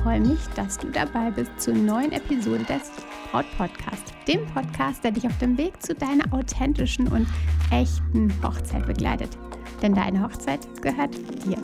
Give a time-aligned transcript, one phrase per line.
[0.00, 2.90] ich freue mich, dass du dabei bist zur neuen Episode des
[3.30, 7.26] Braut Podcast, dem Podcast, der dich auf dem Weg zu deiner authentischen und
[7.70, 9.36] echten Hochzeit begleitet.
[9.82, 11.14] Denn deine Hochzeit gehört
[11.44, 11.58] dir.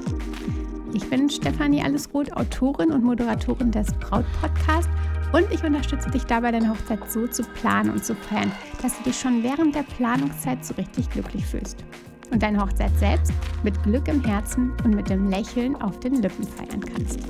[0.92, 4.90] Ich bin Stefanie Allesroth, Autorin und Moderatorin des Braut Podcast
[5.32, 9.04] und ich unterstütze dich dabei, deine Hochzeit so zu planen und zu feiern, dass du
[9.04, 11.82] dich schon während der Planungszeit so richtig glücklich fühlst
[12.30, 16.46] und deine Hochzeit selbst mit Glück im Herzen und mit dem Lächeln auf den Lippen
[16.46, 17.20] feiern kannst.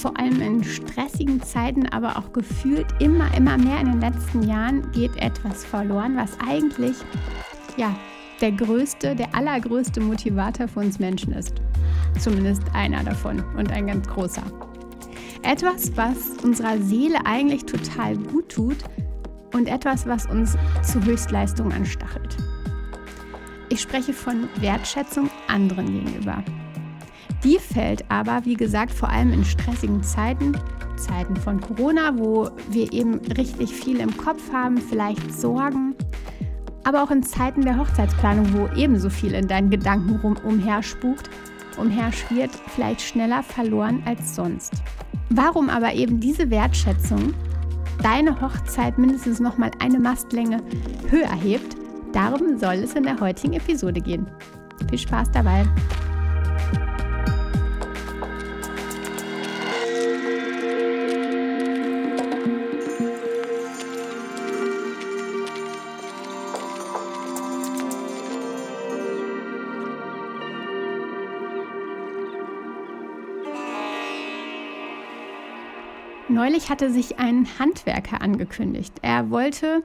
[0.00, 4.90] Vor allem in stressigen Zeiten, aber auch gefühlt immer, immer mehr in den letzten Jahren
[4.92, 6.96] geht etwas verloren, was eigentlich
[7.76, 7.94] ja,
[8.40, 11.60] der größte, der allergrößte Motivator für uns Menschen ist.
[12.18, 14.42] Zumindest einer davon und ein ganz großer.
[15.42, 18.78] Etwas, was unserer Seele eigentlich total gut tut
[19.52, 22.38] und etwas, was uns zu Höchstleistungen anstachelt.
[23.68, 26.42] Ich spreche von Wertschätzung anderen gegenüber.
[27.44, 30.56] Die fällt aber, wie gesagt, vor allem in stressigen Zeiten,
[30.96, 35.94] Zeiten von Corona, wo wir eben richtig viel im Kopf haben, vielleicht Sorgen,
[36.84, 41.30] aber auch in Zeiten der Hochzeitsplanung, wo ebenso viel in deinen Gedanken rum umherspukt,
[41.78, 44.74] umherschwirrt, vielleicht schneller verloren als sonst.
[45.30, 47.34] Warum aber eben diese Wertschätzung
[48.02, 50.62] deine Hochzeit mindestens noch mal eine Mastlänge
[51.10, 51.76] höher hebt,
[52.12, 54.26] Darum soll es in der heutigen Episode gehen.
[54.88, 55.64] Viel Spaß dabei!
[76.40, 78.94] Neulich hatte sich ein Handwerker angekündigt.
[79.02, 79.82] Er wollte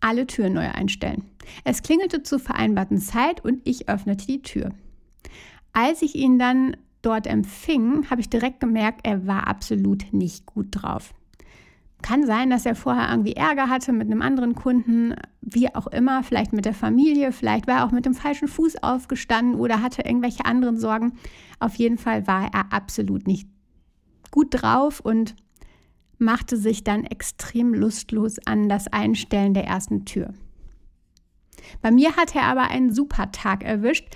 [0.00, 1.24] alle Türen neu einstellen.
[1.64, 4.72] Es klingelte zur vereinbarten Zeit und ich öffnete die Tür.
[5.72, 10.66] Als ich ihn dann dort empfing, habe ich direkt gemerkt, er war absolut nicht gut
[10.72, 11.14] drauf.
[12.02, 16.22] Kann sein, dass er vorher irgendwie Ärger hatte mit einem anderen Kunden, wie auch immer,
[16.22, 20.02] vielleicht mit der Familie, vielleicht war er auch mit dem falschen Fuß aufgestanden oder hatte
[20.02, 21.14] irgendwelche anderen Sorgen.
[21.60, 23.48] Auf jeden Fall war er absolut nicht
[24.30, 25.34] gut drauf und
[26.24, 30.34] machte sich dann extrem lustlos an das Einstellen der ersten Tür.
[31.80, 34.08] Bei mir hat er aber einen super Tag erwischt.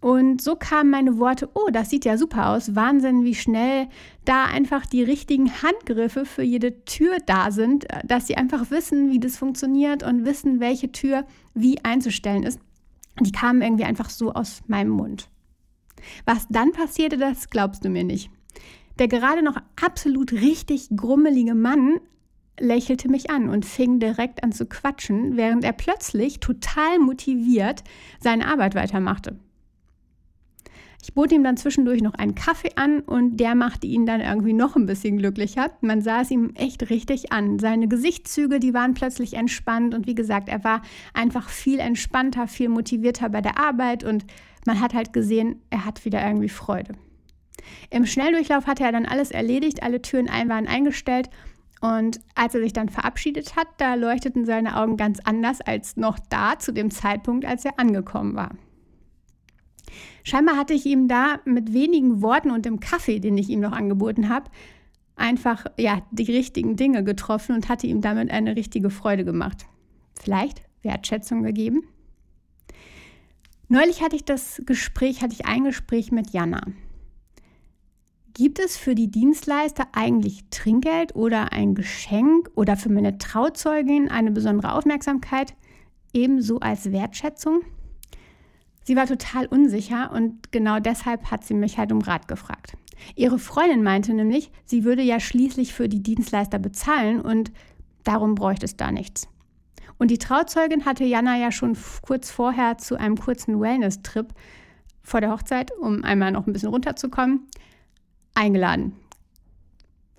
[0.00, 3.88] Und so kamen meine Worte, oh, das sieht ja super aus, Wahnsinn, wie schnell
[4.24, 9.18] da einfach die richtigen Handgriffe für jede Tür da sind, dass sie einfach wissen, wie
[9.18, 11.24] das funktioniert und wissen, welche Tür
[11.54, 12.60] wie einzustellen ist.
[13.20, 15.30] Die kamen irgendwie einfach so aus meinem Mund.
[16.26, 18.30] Was dann passierte, das glaubst du mir nicht.
[18.98, 22.00] Der gerade noch absolut richtig grummelige Mann
[22.58, 27.84] lächelte mich an und fing direkt an zu quatschen, während er plötzlich total motiviert
[28.20, 29.38] seine Arbeit weitermachte.
[31.02, 34.54] Ich bot ihm dann zwischendurch noch einen Kaffee an und der machte ihn dann irgendwie
[34.54, 35.70] noch ein bisschen glücklicher.
[35.80, 37.60] Man sah es ihm echt richtig an.
[37.60, 40.82] Seine Gesichtszüge, die waren plötzlich entspannt und wie gesagt, er war
[41.14, 44.24] einfach viel entspannter, viel motivierter bei der Arbeit und
[44.66, 46.94] man hat halt gesehen, er hat wieder irgendwie Freude.
[47.90, 51.30] Im Schnelldurchlauf hatte er dann alles erledigt, alle Türen ein waren eingestellt
[51.80, 56.18] und als er sich dann verabschiedet hat, da leuchteten seine Augen ganz anders als noch
[56.30, 58.50] da zu dem Zeitpunkt, als er angekommen war.
[60.24, 63.72] Scheinbar hatte ich ihm da mit wenigen Worten und dem Kaffee, den ich ihm noch
[63.72, 64.50] angeboten habe,
[65.14, 69.66] einfach ja, die richtigen Dinge getroffen und hatte ihm damit eine richtige Freude gemacht.
[70.18, 71.84] Vielleicht Wertschätzung gegeben.
[73.68, 76.62] Neulich hatte ich das Gespräch, hatte ich ein Gespräch mit Jana.
[78.36, 84.30] Gibt es für die Dienstleister eigentlich Trinkgeld oder ein Geschenk oder für meine Trauzeugin eine
[84.30, 85.54] besondere Aufmerksamkeit,
[86.12, 87.62] ebenso als Wertschätzung?
[88.84, 92.76] Sie war total unsicher und genau deshalb hat sie mich halt um Rat gefragt.
[93.14, 97.52] Ihre Freundin meinte nämlich, sie würde ja schließlich für die Dienstleister bezahlen und
[98.04, 99.28] darum bräuchte es da nichts.
[99.96, 104.28] Und die Trauzeugin hatte Jana ja schon kurz vorher zu einem kurzen Wellness-Trip
[105.02, 107.48] vor der Hochzeit, um einmal noch ein bisschen runterzukommen,
[108.36, 108.94] eingeladen.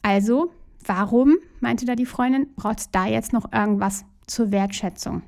[0.02, 0.52] Also,
[0.86, 5.24] warum, meinte da die Freundin, braucht es da jetzt noch irgendwas zur Wertschätzung?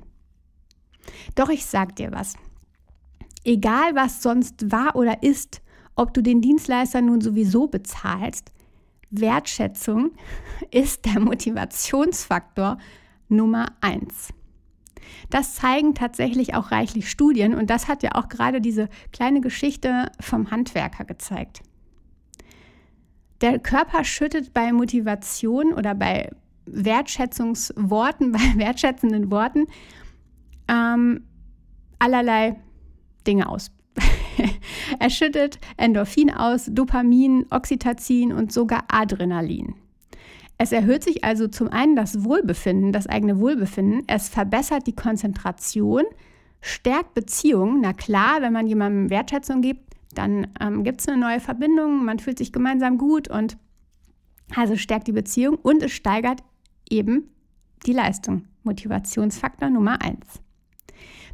[1.34, 2.34] Doch ich sag dir was.
[3.44, 5.62] Egal was sonst war oder ist,
[5.96, 8.52] ob du den Dienstleister nun sowieso bezahlst,
[9.10, 10.12] Wertschätzung
[10.70, 12.78] ist der Motivationsfaktor
[13.28, 14.32] Nummer eins.
[15.30, 20.10] Das zeigen tatsächlich auch reichlich Studien und das hat ja auch gerade diese kleine Geschichte
[20.20, 21.62] vom Handwerker gezeigt.
[23.40, 26.30] Der Körper schüttet bei Motivation oder bei
[26.66, 29.66] Wertschätzungsworten, bei wertschätzenden Worten
[30.68, 31.24] ähm,
[31.98, 32.56] allerlei
[33.26, 33.70] Dinge aus.
[34.98, 39.74] er schüttet Endorphin aus, Dopamin, Oxytocin und sogar Adrenalin.
[40.58, 44.02] Es erhöht sich also zum einen das Wohlbefinden, das eigene Wohlbefinden.
[44.06, 46.04] Es verbessert die Konzentration,
[46.60, 47.80] stärkt Beziehungen.
[47.80, 52.18] Na klar, wenn man jemandem Wertschätzung gibt, dann ähm, gibt es eine neue Verbindung, man
[52.18, 53.56] fühlt sich gemeinsam gut und
[54.54, 56.42] also stärkt die Beziehung und es steigert
[56.88, 57.30] eben
[57.86, 58.46] die Leistung.
[58.62, 60.40] Motivationsfaktor Nummer eins.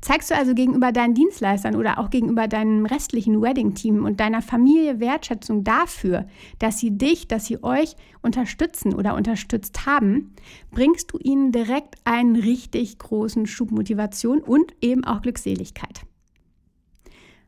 [0.00, 5.00] Zeigst du also gegenüber deinen Dienstleistern oder auch gegenüber deinem restlichen Wedding-Team und deiner Familie
[5.00, 6.26] Wertschätzung dafür,
[6.58, 10.34] dass sie dich, dass sie euch unterstützen oder unterstützt haben,
[10.70, 16.02] bringst du ihnen direkt einen richtig großen Schub Motivation und eben auch Glückseligkeit.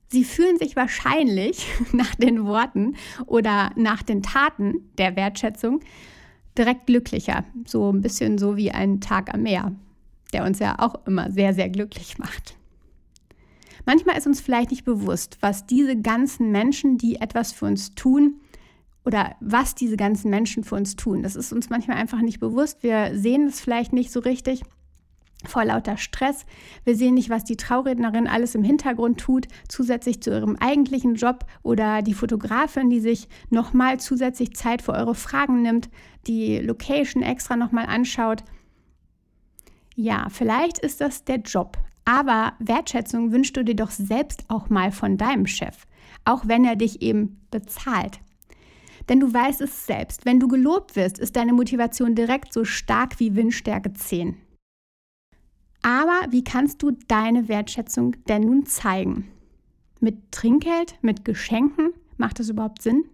[0.08, 2.96] Sie fühlen sich wahrscheinlich nach den Worten
[3.26, 5.80] oder nach den Taten der Wertschätzung
[6.56, 7.44] direkt glücklicher.
[7.66, 9.72] So ein bisschen so wie ein Tag am Meer,
[10.32, 12.56] der uns ja auch immer sehr, sehr glücklich macht.
[13.86, 18.40] Manchmal ist uns vielleicht nicht bewusst, was diese ganzen Menschen, die etwas für uns tun,
[19.08, 21.22] oder was diese ganzen Menschen für uns tun.
[21.22, 22.82] Das ist uns manchmal einfach nicht bewusst.
[22.82, 24.60] Wir sehen es vielleicht nicht so richtig
[25.44, 26.46] vor lauter Stress.
[26.84, 31.44] Wir sehen nicht, was die Traurednerin alles im Hintergrund tut, zusätzlich zu ihrem eigentlichen Job
[31.62, 35.88] oder die Fotografin, die sich nochmal zusätzlich Zeit für eure Fragen nimmt,
[36.26, 38.42] die Location extra nochmal anschaut.
[39.94, 44.90] Ja, vielleicht ist das der Job, aber Wertschätzung wünschst du dir doch selbst auch mal
[44.90, 45.86] von deinem Chef,
[46.24, 48.20] auch wenn er dich eben bezahlt.
[49.08, 53.20] Denn du weißt es selbst, wenn du gelobt wirst, ist deine Motivation direkt so stark
[53.20, 54.36] wie Windstärke 10.
[55.82, 59.28] Aber wie kannst du deine Wertschätzung denn nun zeigen?
[60.00, 61.92] Mit Trinkgeld, mit Geschenken?
[62.16, 63.04] Macht das überhaupt Sinn?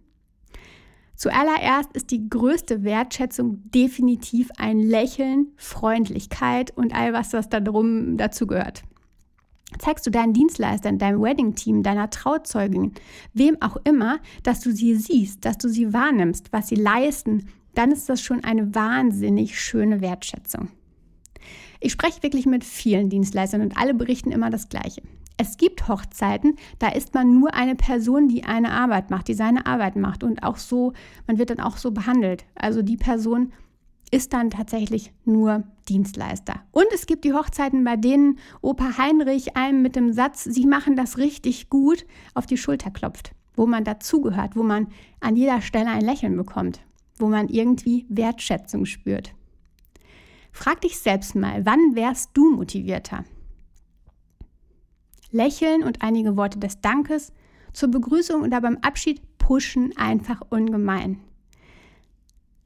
[1.17, 8.17] Zuallererst ist die größte Wertschätzung definitiv ein Lächeln, Freundlichkeit und all was, was da drum
[8.17, 8.83] dazu gehört.
[9.79, 12.93] Zeigst du deinen Dienstleistern, deinem Wedding-Team, deiner Trauzeugin,
[13.33, 17.91] wem auch immer, dass du sie siehst, dass du sie wahrnimmst, was sie leisten, dann
[17.91, 20.69] ist das schon eine wahnsinnig schöne Wertschätzung.
[21.85, 25.03] Ich spreche wirklich mit vielen Dienstleistern und alle berichten immer das Gleiche.
[25.37, 29.67] Es gibt Hochzeiten, da ist man nur eine Person, die eine Arbeit macht, die seine
[29.67, 30.95] Arbeit macht und auch so,
[31.27, 32.47] man wird dann auch so behandelt.
[32.55, 33.53] Also die Person
[34.11, 36.55] ist dann tatsächlich nur Dienstleister.
[36.71, 40.97] Und es gibt die Hochzeiten, bei denen Opa Heinrich einem mit dem Satz, Sie machen
[40.97, 44.87] das richtig gut, auf die Schulter klopft, wo man dazugehört, wo man
[45.21, 46.81] an jeder Stelle ein Lächeln bekommt,
[47.19, 49.35] wo man irgendwie Wertschätzung spürt.
[50.55, 53.25] Frag dich selbst mal, wann wärst du motivierter?
[55.33, 57.33] Lächeln und einige Worte des Dankes
[57.73, 61.19] zur Begrüßung oder beim Abschied pushen einfach ungemein.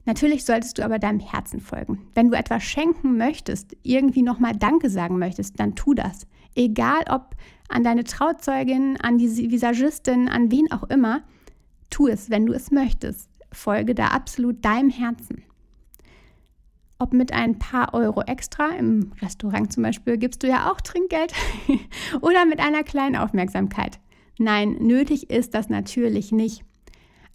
[0.05, 2.07] Natürlich solltest du aber deinem Herzen folgen.
[2.13, 6.27] Wenn du etwas schenken möchtest, irgendwie nochmal Danke sagen möchtest, dann tu das.
[6.53, 7.35] Egal ob
[7.69, 11.23] an deine Trauzeugin, an die Visagistin, an wen auch immer,
[11.89, 13.31] tu es, wenn du es möchtest.
[13.51, 15.43] Folge da absolut deinem Herzen.
[17.01, 21.33] Ob mit ein paar Euro extra, im Restaurant zum Beispiel gibst du ja auch Trinkgeld,
[22.21, 23.99] oder mit einer kleinen Aufmerksamkeit.
[24.37, 26.63] Nein, nötig ist das natürlich nicht.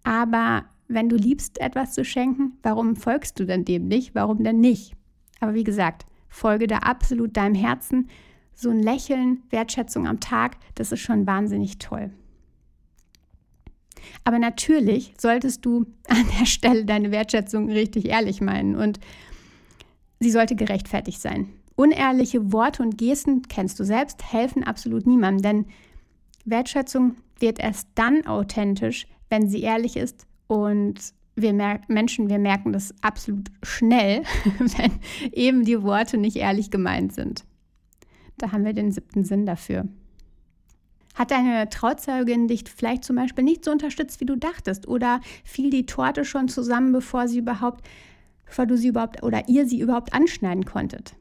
[0.03, 4.15] Aber wenn du liebst, etwas zu schenken, warum folgst du denn dem nicht?
[4.15, 4.95] Warum denn nicht?
[5.41, 8.09] Aber wie gesagt, folge da absolut deinem Herzen.
[8.53, 12.11] So ein Lächeln, Wertschätzung am Tag, das ist schon wahnsinnig toll.
[14.25, 19.01] Aber natürlich solltest du an der Stelle deine Wertschätzung richtig ehrlich meinen und
[20.21, 21.49] Sie sollte gerechtfertigt sein.
[21.77, 25.67] Unehrliche Worte und Gesten, kennst du selbst, helfen absolut niemandem, denn
[26.45, 31.01] Wertschätzung wird erst dann authentisch, wenn sie ehrlich ist und
[31.37, 31.53] wir
[31.89, 34.23] Menschen, wir merken das absolut schnell,
[34.59, 34.93] wenn
[35.33, 37.45] eben die Worte nicht ehrlich gemeint sind.
[38.39, 39.89] Da haben wir den siebten Sinn dafür.
[41.15, 44.89] Hat deine Trauzeugin dich vielleicht zum Beispiel nicht so unterstützt, wie du dachtest?
[44.89, 47.85] Oder fiel die Torte schon zusammen, bevor sie überhaupt
[48.47, 51.15] bevor du sie überhaupt oder ihr sie überhaupt anschneiden konntet.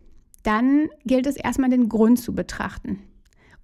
[0.43, 2.99] Dann gilt es erstmal den Grund zu betrachten.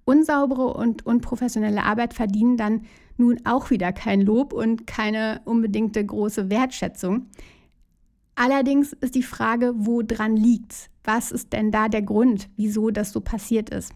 [0.04, 2.82] Unsaubere und unprofessionelle Arbeit verdienen dann
[3.16, 7.26] nun auch wieder kein Lob und keine unbedingte große Wertschätzung.
[8.34, 10.88] Allerdings ist die Frage, wo dran liegt's?
[11.04, 13.92] Was ist denn da der Grund, wieso das so passiert ist?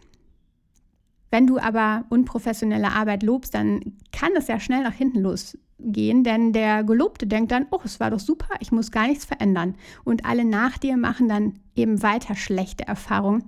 [1.30, 3.80] Wenn du aber unprofessionelle Arbeit lobst, dann
[4.12, 8.00] kann es ja schnell nach hinten los gehen, denn der Gelobte denkt dann, oh, es
[8.00, 9.75] war doch super, ich muss gar nichts verändern.
[10.05, 13.45] Und alle nach dir machen dann eben weiter schlechte Erfahrungen.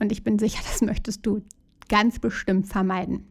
[0.00, 1.42] Und ich bin sicher, das möchtest du
[1.88, 3.26] ganz bestimmt vermeiden.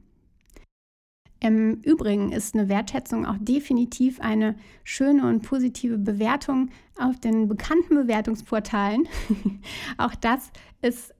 [1.43, 7.95] Im Übrigen ist eine Wertschätzung auch definitiv eine schöne und positive Bewertung auf den bekannten
[7.95, 9.07] Bewertungsportalen.
[9.97, 10.51] auch das
[10.83, 11.15] ist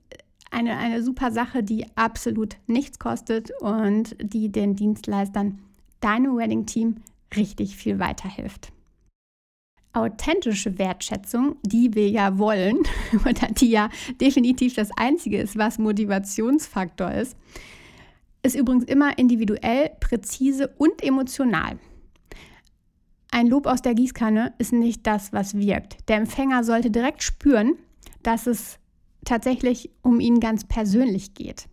[0.52, 5.60] eine, eine super Sache, die absolut nichts kostet und die den Dienstleistern,
[6.02, 6.98] deinem Wedding-Team,
[7.36, 8.72] richtig viel weiterhilft.
[9.94, 12.80] Authentische Wertschätzung, die wir ja wollen,
[13.26, 13.90] oder die ja
[14.22, 17.36] definitiv das Einzige ist, was Motivationsfaktor ist,
[18.44, 21.78] ist übrigens immer individuell, präzise und emotional.
[23.32, 25.98] Ein Lob aus der Gießkanne ist nicht das, was wirkt.
[26.10, 27.76] Der Empfänger sollte direkt spüren,
[28.24, 28.78] dass es
[29.26, 31.68] tatsächlich um ihn ganz persönlich geht.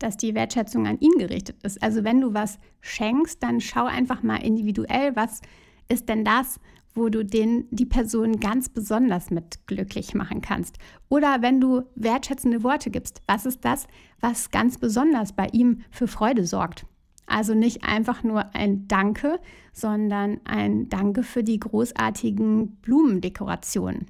[0.00, 1.80] Dass die Wertschätzung an ihn gerichtet ist.
[1.82, 5.40] Also wenn du was schenkst, dann schau einfach mal individuell, was
[5.88, 6.58] ist denn das,
[6.94, 10.78] wo du den, die Person ganz besonders mit glücklich machen kannst.
[11.08, 13.86] Oder wenn du wertschätzende Worte gibst, was ist das,
[14.20, 16.86] was ganz besonders bei ihm für Freude sorgt.
[17.26, 19.38] Also nicht einfach nur ein Danke,
[19.72, 24.06] sondern ein Danke für die großartigen Blumendekorationen.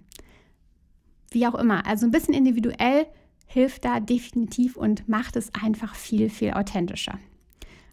[1.30, 3.06] Wie auch immer, also ein bisschen individuell
[3.50, 7.18] hilft da definitiv und macht es einfach viel, viel authentischer.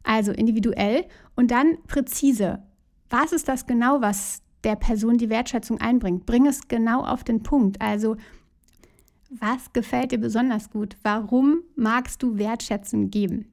[0.03, 2.63] Also individuell und dann präzise.
[3.09, 6.25] Was ist das genau, was der Person die Wertschätzung einbringt.
[6.25, 7.81] Bring es genau auf den Punkt.
[7.81, 8.17] Also,
[9.29, 10.97] was gefällt dir besonders gut?
[11.03, 13.51] Warum magst du Wertschätzung geben?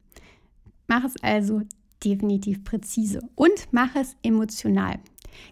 [0.86, 1.62] Mach es also
[2.04, 4.98] definitiv präzise und mach es emotional.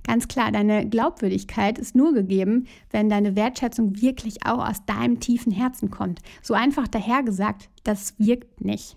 [0.07, 5.53] Ganz klar, deine Glaubwürdigkeit ist nur gegeben, wenn deine Wertschätzung wirklich auch aus deinem tiefen
[5.53, 6.21] Herzen kommt.
[6.43, 8.95] So einfach dahergesagt, das wirkt nicht.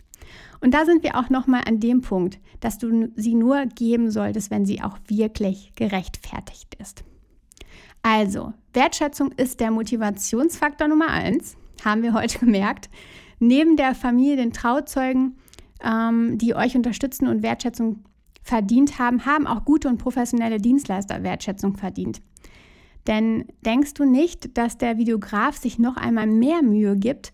[0.62, 4.50] Und da sind wir auch nochmal an dem Punkt, dass du sie nur geben solltest,
[4.52, 7.04] wenn sie auch wirklich gerechtfertigt ist.
[8.02, 12.90] Also, Wertschätzung ist der Motivationsfaktor Nummer eins, haben wir heute gemerkt.
[13.40, 15.38] Neben der Familie, den Trauzeugen,
[15.84, 18.04] ähm, die euch unterstützen und Wertschätzung
[18.46, 22.22] verdient haben, haben auch gute und professionelle Dienstleister Wertschätzung verdient.
[23.08, 27.34] Denn denkst du nicht, dass der Videograf sich noch einmal mehr Mühe gibt,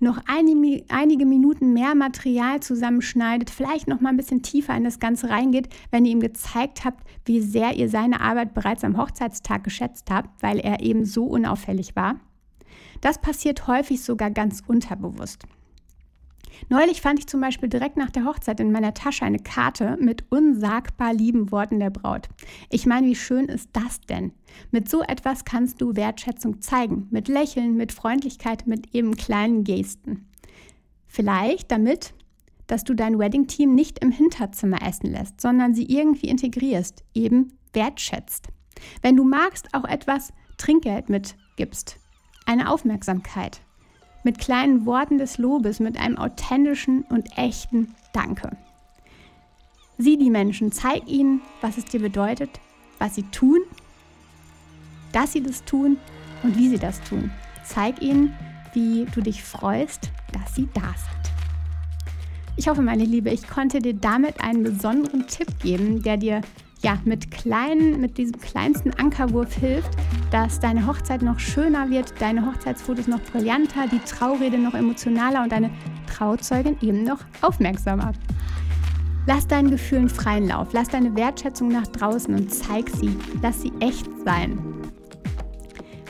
[0.00, 5.28] noch einige Minuten mehr Material zusammenschneidet, vielleicht noch mal ein bisschen tiefer in das Ganze
[5.28, 10.10] reingeht, wenn ihr ihm gezeigt habt, wie sehr ihr seine Arbeit bereits am Hochzeitstag geschätzt
[10.10, 12.16] habt, weil er eben so unauffällig war.
[13.00, 15.44] Das passiert häufig sogar ganz unterbewusst.
[16.68, 20.24] Neulich fand ich zum Beispiel direkt nach der Hochzeit in meiner Tasche eine Karte mit
[20.30, 22.28] unsagbar lieben Worten der Braut.
[22.70, 24.32] Ich meine, wie schön ist das denn?
[24.70, 30.28] Mit so etwas kannst du Wertschätzung zeigen, mit Lächeln, mit Freundlichkeit, mit eben kleinen Gesten.
[31.06, 32.14] Vielleicht damit,
[32.66, 38.48] dass du dein Wedding-Team nicht im Hinterzimmer essen lässt, sondern sie irgendwie integrierst, eben wertschätzt.
[39.02, 41.98] Wenn du magst, auch etwas Trinkgeld mitgibst,
[42.46, 43.60] eine Aufmerksamkeit,
[44.22, 48.56] mit kleinen Worten des Lobes, mit einem authentischen und echten Danke.
[49.98, 52.50] Sieh die Menschen, zeig ihnen, was es dir bedeutet,
[52.98, 53.60] was sie tun,
[55.12, 55.98] dass sie das tun
[56.42, 57.30] und wie sie das tun.
[57.64, 58.34] Zeig ihnen,
[58.72, 61.20] wie du dich freust, dass sie da sind.
[62.56, 66.42] Ich hoffe, meine Liebe, ich konnte dir damit einen besonderen Tipp geben, der dir
[66.82, 69.90] ja, mit, kleinen, mit diesem kleinsten Ankerwurf hilft,
[70.30, 75.52] dass deine Hochzeit noch schöner wird, deine Hochzeitsfotos noch brillanter, die Traurede noch emotionaler und
[75.52, 75.70] deine
[76.06, 78.12] Trauzeugin eben noch aufmerksamer.
[79.26, 83.14] Lass deinen Gefühlen freien Lauf, lass deine Wertschätzung nach draußen und zeig sie.
[83.42, 84.58] Lass sie echt sein.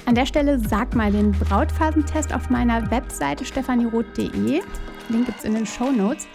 [0.07, 4.63] An der Stelle sag mal den Brautphasentest auf meiner Webseite stephanieroth.de.
[5.09, 6.27] Link es in den Show Notes.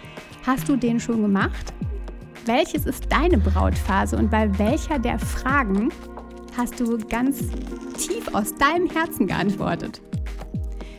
[0.46, 1.72] Hast du den schon gemacht?
[2.46, 5.90] Welches ist deine Brautphase und bei welcher der Fragen
[6.56, 7.38] hast du ganz
[7.98, 10.00] tief aus deinem Herzen geantwortet?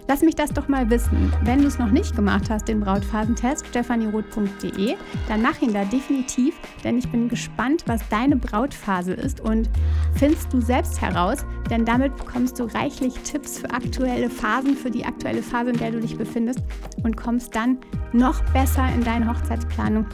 [0.09, 1.33] Lass mich das doch mal wissen.
[1.43, 4.95] Wenn du es noch nicht gemacht hast, den Brautphasentest, stephanieroth.de,
[5.27, 9.69] dann mach ihn da definitiv, denn ich bin gespannt, was deine Brautphase ist und
[10.15, 15.03] findest du selbst heraus, denn damit bekommst du reichlich Tipps für aktuelle Phasen, für die
[15.03, 16.61] aktuelle Phase, in der du dich befindest
[17.03, 17.77] und kommst dann
[18.13, 20.05] noch besser in deine Hochzeitsplanung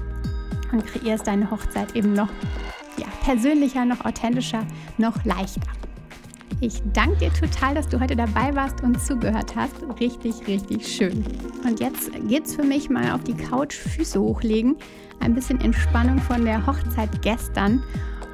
[0.74, 2.30] und kreierst deine Hochzeit eben noch
[2.98, 4.66] ja, persönlicher, noch authentischer,
[4.98, 5.62] noch leichter.
[6.60, 9.76] Ich danke dir total, dass du heute dabei warst und zugehört hast.
[10.00, 11.26] Richtig, richtig schön.
[11.66, 14.78] Und jetzt geht's für mich mal auf die Couch, Füße hochlegen,
[15.20, 17.84] ein bisschen Entspannung von der Hochzeit gestern.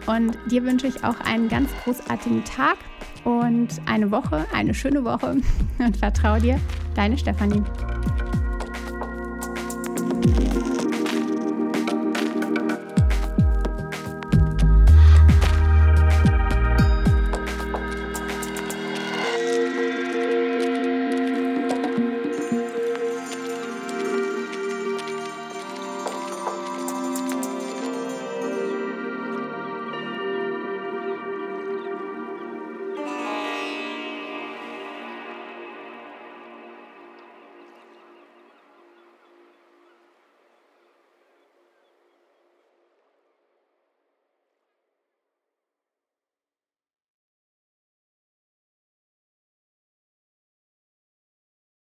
[0.06, 2.78] Und dir wünsche ich auch einen ganz großartigen Tag
[3.24, 5.38] und eine Woche, eine schöne Woche.
[5.80, 6.60] Und vertraue dir,
[6.96, 7.64] deine Stefanie.